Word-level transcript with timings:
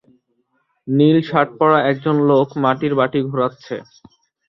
নীল 0.87 1.17
shirt 1.27 1.49
পরা 1.59 1.79
একজন 1.91 2.15
লোক 2.29 2.47
মাটির 2.63 2.93
বাটি 2.99 3.19
ঘোরাচ্ছে 3.29 3.75